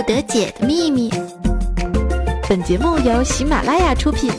[0.00, 1.10] 不得解的秘密。
[2.48, 4.32] 本节目由喜马拉雅出品。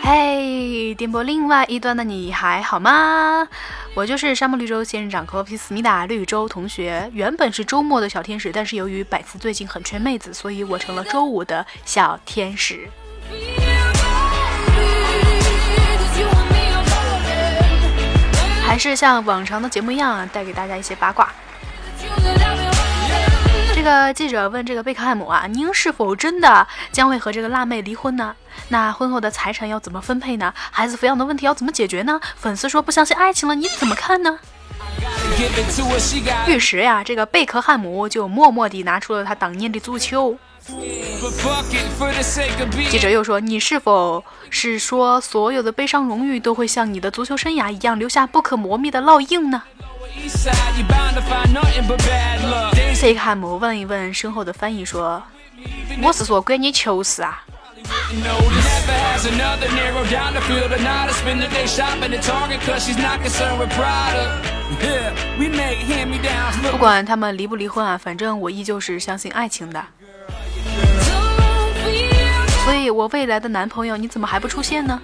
[0.00, 3.48] 嘿，电波另外一端的你还好吗？
[3.96, 7.08] 我就是沙漠绿洲仙人掌 copy 思密达绿洲同学。
[7.12, 12.88] 原本是周末的小天使，但是由于百思最近很缺妹子，所以我成了周五的小天使。
[18.66, 21.32] 还是像往常的节目一样，带给大家一些八卦。
[23.84, 28.34] 这个记者问这个贝克汉姆啊，您是否真的将会和这个辣妹离婚呢？
[28.68, 30.54] 那婚后的财产要怎么分配呢？
[30.70, 32.18] 孩子抚养的问题要怎么解决呢？
[32.34, 34.38] 粉丝说不相信爱情了，你怎么看呢？
[36.46, 40.34] 玉石呀，这个贝克汉姆就默默地拿出了他当年的足球。
[42.90, 49.62] 记者又说，你是否是说所有的悲伤荣誉都会像你的足球生涯一样留下不可磨灭的烙印呢？
[53.04, 55.22] 贝克汉姆问一问身后的翻译说
[56.02, 57.44] ：“我是说关你球事啊。”
[66.70, 69.84] 不管他们离不离婚啊，反正我依旧是相信爱情的。
[72.64, 74.98] 所以，我未来的男朋友，你怎么还不出现呢？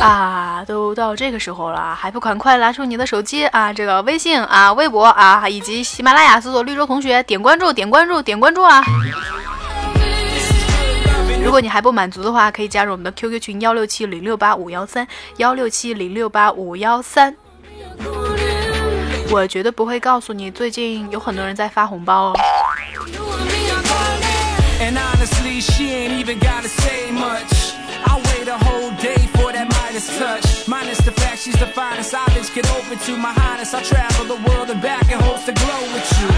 [0.00, 3.72] 啊，都到这个时候了，还不赶快拿出你的手机啊！
[3.72, 8.82] 这个微信啊、微博啊，以及喜马拉雅搜索“绿洲同学”，点关注、点关注、点关注啊！
[11.44, 17.36] 如果你还不满足的话，可以加入我们的 QQ 群幺六七零六八五幺三幺六七零六八五幺三。
[19.30, 22.34] 我绝对不会告诉你，最近有很多人在发红包哦。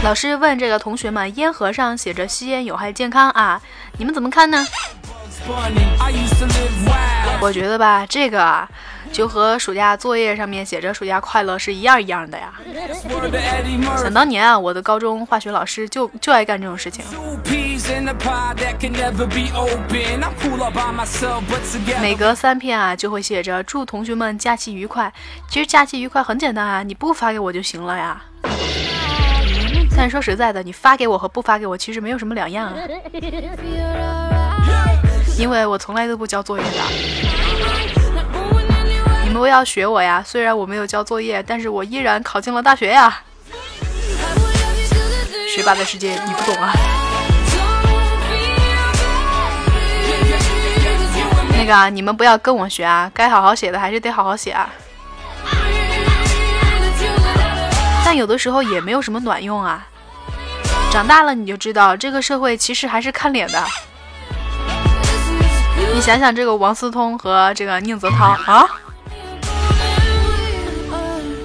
[0.02, 3.60] 老师问这个同学们，烟盒上写着吸烟有害健康啊，
[3.96, 4.66] 你们怎么看呢？
[7.40, 8.66] 我觉得吧，这个
[9.14, 12.52] 就和暑假作业上面写着“暑假快乐”是一样一样的呀。
[13.96, 17.04] 想当年啊，我的高中化学老师就就爱干这种事情。
[22.02, 25.12] 每隔三篇啊，就会写着“祝同学们假期愉快”。
[25.48, 28.20] 其实假期愉快很简单啊，你不发给我就行了呀。
[29.96, 32.74] 但说实在的，你发给我和不发给我其实没有什么两样啊。
[35.38, 36.70] 因为我从来都不交作业的，
[39.34, 40.22] 都要学我呀！
[40.24, 43.20] 虽然我没有交作业，但是我依然考进了大学呀。
[45.54, 46.72] 学霸的世界你不懂啊。
[51.58, 54.70] 那个你们不要跟我学啊，该好好写的还是得好好写啊。
[58.04, 59.86] 但有的时候也没有什么卵用啊。
[60.90, 63.62] 长大了你就知道，这个社会其实还是看脸的。
[65.92, 68.66] 你想想，这个王思聪和这个宁泽涛啊，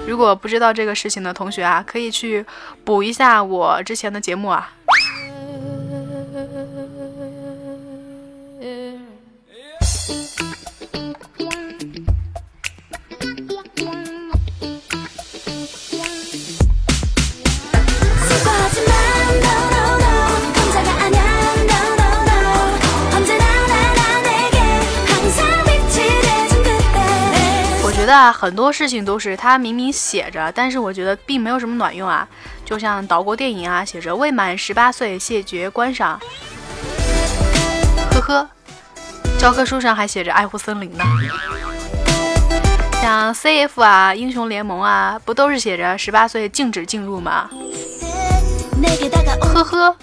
[0.10, 2.44] 如果不知道这个事情的同学啊，可以去
[2.84, 4.74] 补一下我之前的节目啊。
[28.32, 32.28] 很多事情都是他明明写着，但是我觉得并没有什么卵用啊。
[32.66, 36.20] 就像岛国电影啊，写着未满十八岁谢绝观赏。
[38.12, 38.50] 呵呵，
[39.38, 41.04] 教科书上还写着爱护森林呢。
[43.02, 47.50] 像 CF 啊，英雄联盟啊，不都是写着十八岁禁止进入吗？
[49.42, 49.96] 呵呵，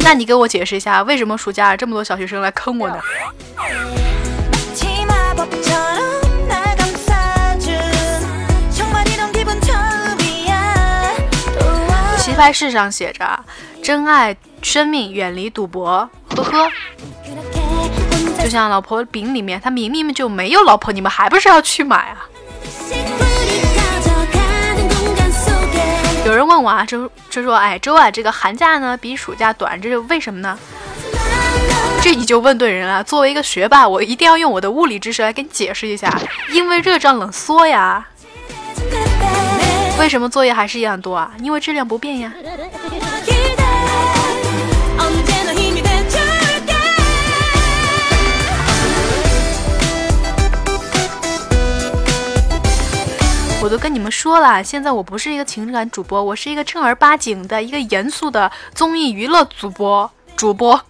[0.00, 2.98] 那你给我解释一下，为什么暑假这么多小学生来坑我呢？
[12.36, 13.26] 牌式上写着
[13.82, 16.70] “珍爱生命，远离赌博”，呵呵。
[18.42, 22.28] 就像老婆饼里面，他明明就没有老婆，你们还不是要去买啊？
[26.26, 30.58] 有人问我啊，就就说，哎，周啊，这个寒假呢比暑假短，这是为什么呢？
[32.02, 33.02] 这你就问对人了。
[33.02, 36.12] 作为一个学霸，我一定要用我的物理知识来给你解释一下，
[36.50, 38.06] 因为热胀冷缩呀。
[40.06, 41.32] 为什么作业还是一样多啊？
[41.42, 42.32] 因为质量不变呀。
[53.60, 60.08] 我都跟你们说了，现在我不是一个情感主播，我是一个正儿八经的一个严肃的综艺娱乐主播。
[60.36, 60.80] 主播，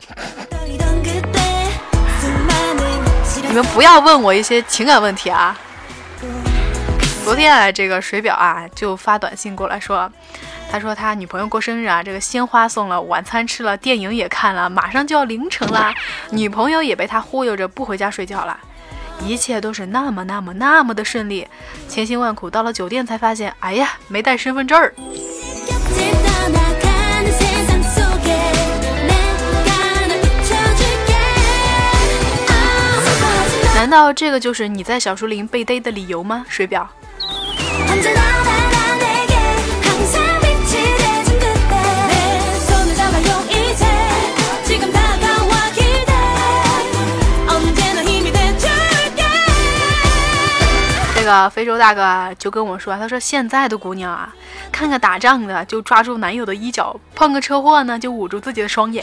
[3.48, 5.58] 你们不要问我一些情感问题啊。
[7.26, 10.08] 昨天啊，这个水表啊就发短信过来说，
[10.70, 15.92] 他说他女朋友过生日啊，这个鲜花送了，晚餐吃了，电影也看了，马上就要凌晨啦，
[16.30, 18.56] 女朋友也被他忽悠着不回家睡觉了。
[19.24, 21.48] 一切都是那么那么那么的顺利，
[21.88, 24.94] 千辛万苦到了酒店才发现，哎呀，没带身份证儿。
[33.74, 36.46] 难道这个就是你在小树林被逮的理由吗？
[36.48, 36.88] 水表。
[51.18, 54.32] 这个非洲大哥就跟我说，他说现在的姑娘啊，
[54.70, 59.02] 看个打仗的就抓住男友的衣角，碰个车祸呢就捂住自己的双眼，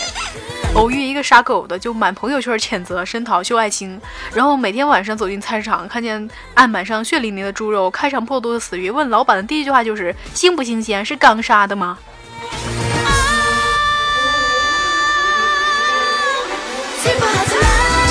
[0.75, 4.01] 偶遇一个杀狗的就满朋友圈谴责声讨秀爱情，
[4.33, 11.05] 然后每天晚上走进菜市场，看见案板上血淋淋的猪肉，开肠破肚的死鱼，问老板的第一句话就是新不新鲜？
[11.05, 11.99] 是刚杀的吗？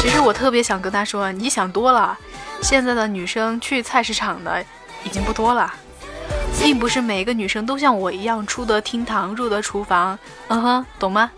[0.01, 2.17] 其实我特别想跟他说，你想多了。
[2.63, 4.65] 现在的女生去菜市场的
[5.03, 5.73] 已经不多了，
[6.61, 10.17] 并不是每一个女生都像我一样出得厅堂入得厨房，
[10.47, 11.29] 嗯哼，懂吗？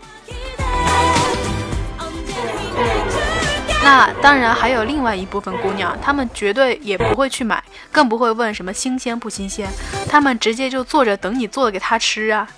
[3.85, 9.69] 那当然还有另外一部分姑娘，她们绝对也不会去买，更不会问什么新鲜不新鲜，
[10.09, 12.49] 她们直接就坐着等你做给她吃啊。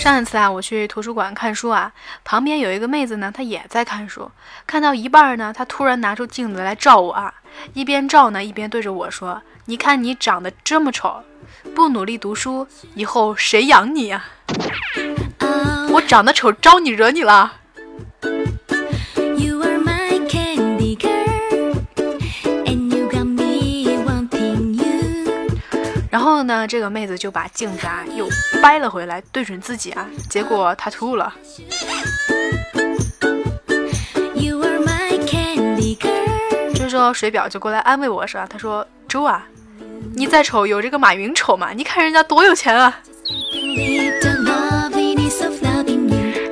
[0.00, 1.92] 上一次啊，我去图书馆看书啊，
[2.24, 4.30] 旁边有一个妹子呢，她也在看书。
[4.66, 7.34] 看到一半呢，她突然拿出镜子来照我啊，
[7.74, 11.22] 一边照呢，一边对着我说：“你看你长得这么丑，
[11.74, 14.24] 不努力读书，以后谁养你呀？”
[15.92, 17.52] 我长得丑招你惹你了？
[26.50, 28.28] 呢，这个妹子就把镜子啊又
[28.60, 31.32] 掰了回来，对准自己啊，结果她吐了。
[36.74, 39.46] 这时候水表就过来安慰我说：“他说周啊，
[40.16, 41.70] 你再丑有这个马云丑吗？
[41.72, 42.98] 你看人家多有钱啊！”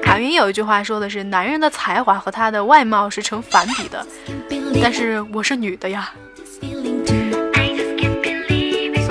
[0.06, 4.06] 马云有一句话说的是：“男人的才华和他的外貌是成反比的。”
[4.80, 6.12] 但是我是女的呀。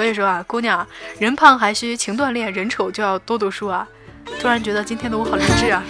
[0.07, 0.88] 所以说啊，姑娘，
[1.19, 3.86] 人胖还需勤锻炼，人丑就要多读书啊！
[4.39, 5.83] 突然觉得今天的我好励志啊！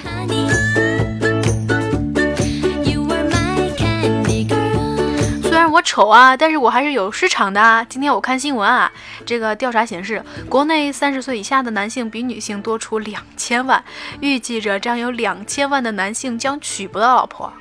[5.44, 7.84] 虽然我丑啊，但是我还是有市场的啊！
[7.84, 8.92] 今天我看新闻啊，
[9.24, 10.20] 这个调查显示，
[10.50, 13.84] 国内三十岁以下的男性比女性多出两千万，
[14.20, 17.54] 预计着将有两千万的男性将娶不到老婆。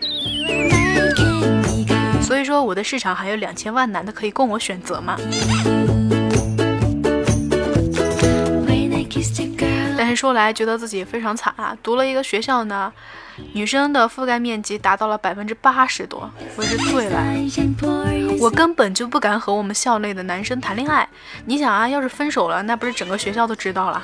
[2.23, 5.17] 所以说，我的市场还有两千万男的可以供我选择嘛？
[9.99, 11.77] 但是说来觉得自己非常惨啊！
[11.83, 12.93] 读了一个学校呢，
[13.55, 17.23] 女生的覆盖面积达到了百分之八十多，我是醉了。
[18.39, 21.09] 我根本就不敢和我们校内的男生谈恋爱。
[21.47, 24.03] 你想啊，要是分手了，那不是整个学校都知道了。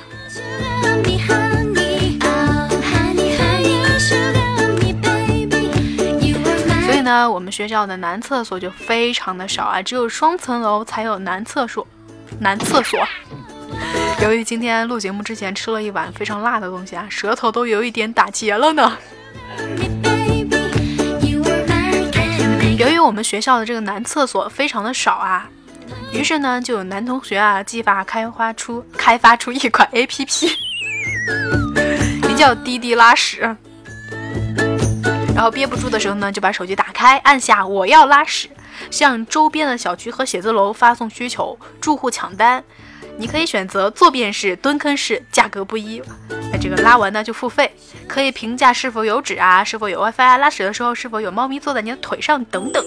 [6.85, 11.85] 所以呢，我们学校的男厕所就非常的少啊，只有双层楼才有男厕所。
[12.39, 12.99] 男厕所。
[14.25, 18.97] 由于今天录节目之前吃了一碗非常辣的东西啊，舌头都有一点打结了呢。
[22.79, 25.49] 由于我们学校的这个男厕所非常的少啊，
[26.13, 30.47] 于是呢，就有男同学啊，计划开发出开发出一款 A P P，
[32.25, 33.41] 名叫滴滴拉屎。
[35.35, 38.47] 然后憋不住的时候呢，就把手机打开，按下我要拉屎，
[38.89, 42.63] 向周边的小区和写字楼发送需求，住户抢单。
[43.17, 46.01] 你可以选择坐便式、蹲坑式，价格不一。
[46.51, 47.71] 那这个拉完呢就付费，
[48.07, 52.83] 可以评价是否有纸啊，是否有 WiFi 啊，拉屎的时候是否有猫咪坐在你的腿上等等。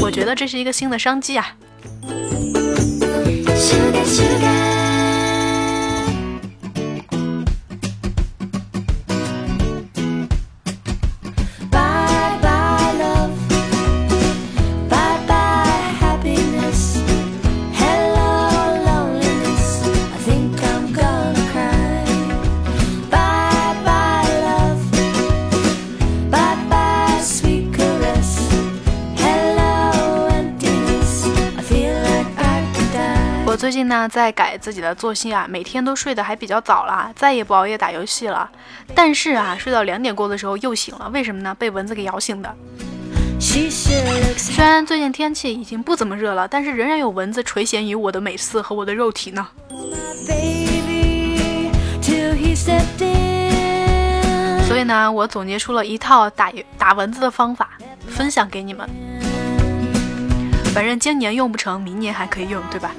[0.00, 1.54] 我觉得这是一个新的商机啊。
[33.86, 38.50] 那在改自己的作息啊，每天都睡得还比较早了，再也不熬夜打游戏了。
[38.94, 41.54] 但是啊，睡到两点过的时候又醒了，为什么呢？
[41.58, 42.54] 被蚊子给咬醒的。
[43.38, 49.46] 虽然最近天气已经不怎么热了，但是仍然有蚊子垂涎于我的美色和我的肉体呢。
[54.66, 57.70] 所以呢，我总结出了一套打打蚊子的方法，
[58.08, 58.88] 分享给你们。
[60.74, 62.90] 反正今年用不成，明年还可以用，对吧？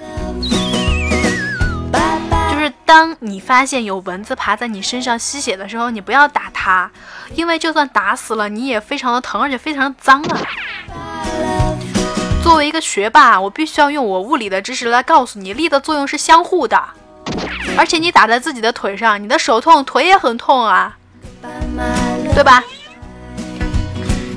[2.88, 6.90] 当你发现有蚊子爬在你身上吸血的时候，你不要打它，
[7.36, 10.40] 因为就算打死了，你也非常的疼，而且非常脏啊。
[12.42, 16.82] 作为一个学霸，我必须要用我物理的知识来告诉你，力的作用是相互的。
[17.78, 20.98] 而且你打在自己的腿上，你的手痛，腿也很痛啊，
[22.34, 22.64] 对吧？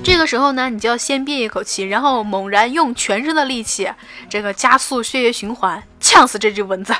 [0.02, 3.88] 这个时候呢，你就要先憋一口气，然后猛然用全身的力气，
[4.28, 6.92] 这个加速血液循环，呛死这只蚊子。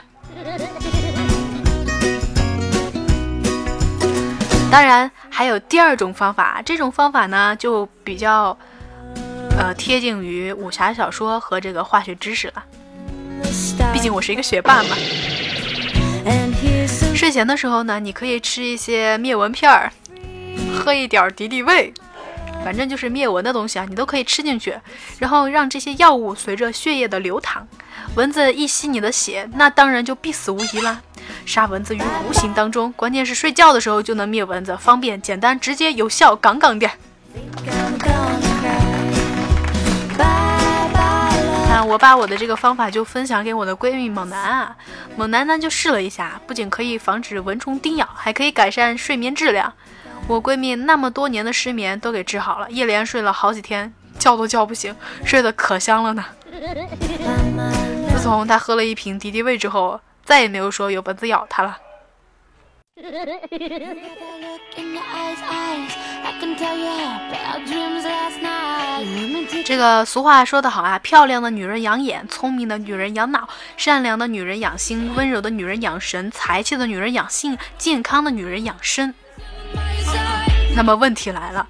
[4.71, 8.57] 当然还有第二种方法，这种方法呢就比较
[9.59, 12.65] 呃贴近于武侠小说和这个化学知识了，
[13.93, 14.97] 毕竟我是一个学霸嘛。
[17.15, 19.93] 睡前的时候呢，你可以吃一些灭蚊片儿，
[20.75, 21.93] 喝一点敌敌畏。
[22.63, 24.79] 反正就是灭蚊的东西啊，你都可以吃进去，
[25.19, 27.67] 然后让这些药物随着血液的流淌，
[28.17, 31.01] 蚊子一吸你的血，那当然就必死无疑啦。
[31.51, 36.89] 杀蚊子于无形当中，关键是睡觉的时候就能灭蚊子，方便、简单、直接、有效，杠杠的。
[41.69, 44.77] 那我把我的这个方法就分享给我的闺蜜猛男啊，
[45.17, 49.73] 猛男呢就试了一下，不仅可以防止蚊虫叮咬，还可以改善睡眠质量。
[50.29, 56.25] 我闺蜜那么多年的失眠都给治好了，一连睡了好几天，觉都叫不醒，睡得可香了呢。
[58.13, 61.77] 自从她喝了一瓶敌敌畏之后，再也没有说有蚊子咬她了。
[69.65, 79.13] 这个俗话说得好啊，漂亮的女人养眼，聪明的女人养脑，善良的女人养心，温柔的女人养神，才气的女人养性，健康的女人养身。
[80.77, 81.67] 那么问题来了，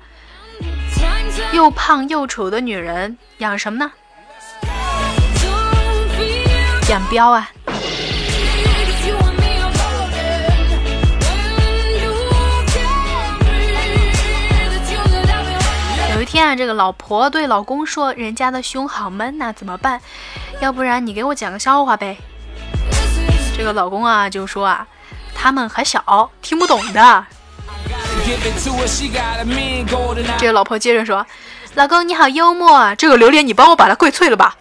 [1.55, 3.91] 又胖又丑的女人养什么呢？
[6.91, 7.51] 养膘啊！
[16.31, 20.01] 天啊，这个老婆对老公说：“人家的胸好闷呐，怎么办？
[20.61, 22.17] 要不然你给我讲个笑话呗。”
[23.59, 24.87] 这个老公啊就说啊
[25.35, 27.27] ：“他们还小，听不懂的。”
[30.39, 31.27] 这个老婆接着说
[31.75, 34.57] ：“老公你好幽默，啊这个榴莲你帮我把它跪脆了吧。”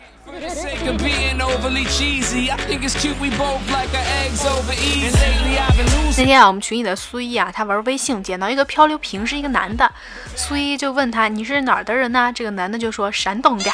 [6.18, 9.92] 那天啊，我们群里的苏一啊，他玩微信捡到一个漂流瓶，是一个男的。
[10.39, 13.69] 苏一就问他：“你是哪儿的人呢？”这个男的就说：“山东的。”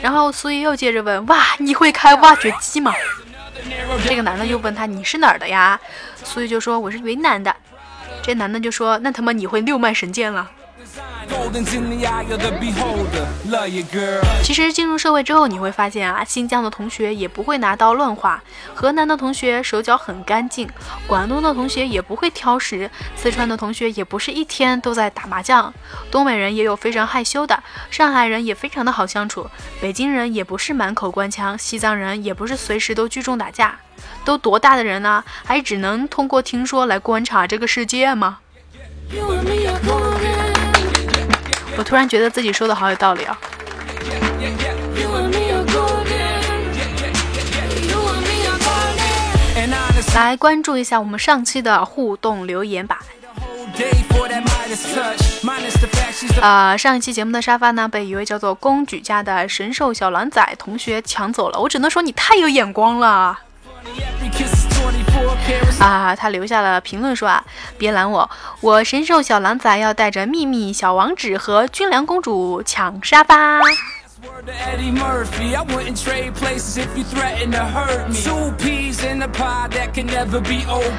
[0.00, 2.94] 然后苏一又接着问：“哇，你会开挖掘机吗？”
[4.06, 5.78] 这个男的又问他：“你是哪儿的呀？”
[6.22, 7.54] 苏一就说：“我是云南的。”
[8.22, 10.48] 这男的就说：“那他妈你会六脉神剑了。”
[14.42, 18.42] 其实进入社会之后，你会发现啊，新疆的同学也不会拿刀乱划，
[18.74, 20.68] 河南的同学手脚很干净，
[21.06, 25.72] 广东的同学也不会挑食，四川的同学也不是一天都在打麻将，
[26.10, 29.48] 东北人也有非常害羞的，上海人也非常的好相处，
[29.80, 33.78] 北京人也不是满口官腔，西藏人也不是随时都聚众打架。
[34.24, 38.38] 都多大的人了，还只能通过听说来观察这个世界吗
[39.10, 40.15] youareme？
[41.76, 43.38] 我突然觉得自己说的好有道理啊！
[50.14, 53.00] 来关注一下我们上期的互动留言吧。
[56.40, 61.60] 啊，上一期节目的沙发呢，被一位叫做公举家的神兽小狼崽同学抢走了。
[61.60, 63.38] 我只能说你太有眼光了。
[65.78, 67.44] 啊，他留下了评论说啊，
[67.76, 68.28] 别拦我，
[68.60, 73.60] 我神兽小狼崽要带着秘密小王子和军粮公主抢沙发。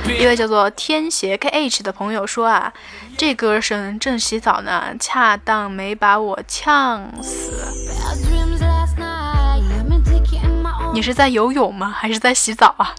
[0.07, 2.71] 一位叫做天邪 KH 的朋友说啊，
[3.17, 7.51] 这歌声正洗澡呢，恰当没把我呛死。
[10.93, 11.93] 你是在游泳吗？
[11.97, 12.93] 还是在洗澡啊？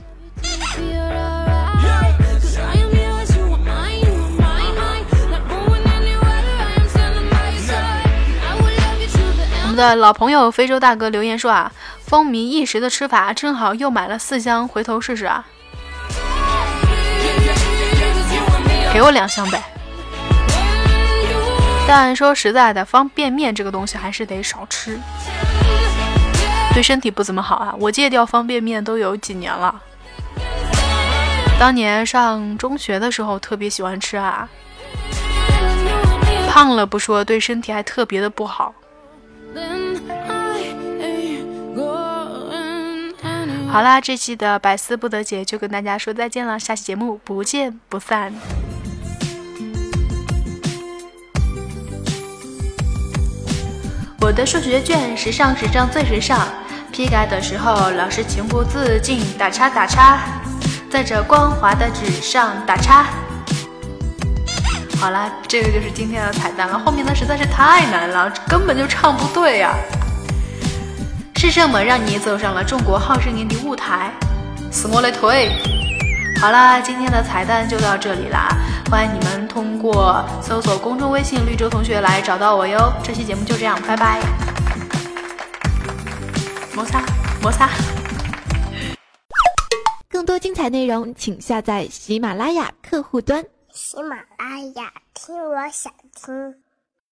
[9.79, 11.71] 的老朋友非洲大哥留言说啊，
[12.05, 15.47] 风靡一时的吃法，正好又买了四箱，回头试试啊！
[18.93, 19.63] 给我两箱呗。
[21.87, 24.99] 但说实在的，方便面这个东西还是得少吃，
[26.75, 27.73] 对身体不怎么好啊。
[27.79, 29.81] 我戒掉方便面都有几年了。
[31.57, 34.49] 当年上中学的时候特别喜欢吃啊，
[36.51, 38.75] 胖了不说，对身体还特别的不好。
[43.79, 48.35] 好啦，这期的百思不得解就跟大家说再见了，下期节目不见不散。
[54.21, 56.49] 我的数学卷时尚时尚最时尚，
[56.91, 60.19] 批改的时候老师情不自禁打叉打叉，
[60.91, 63.07] 在这光滑的纸上打叉。
[64.99, 69.73] 好啦，这个就是今天的彩蛋了，后面的实在是太难了，根本就唱不对呀。
[71.41, 74.13] 是什么让你走上了中国好声音的舞台？
[74.73, 75.49] 是我的腿。
[76.41, 78.49] 好啦，今天的彩蛋就到这里啦，
[78.91, 82.93] 欢迎你们通过搜索公众微信“绿洲同学”来找到我哟。
[83.05, 84.21] 这期节目就这样，拜拜。
[86.75, 87.05] 摩擦
[87.41, 87.71] 摩擦。
[90.11, 93.45] 更多精彩内容，请下载喜马拉雅客户端。
[93.73, 96.57] 喜马拉雅，听我想听。